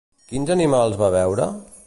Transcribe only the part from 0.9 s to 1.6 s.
va veure?